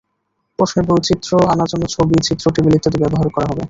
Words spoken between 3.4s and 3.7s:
হবে।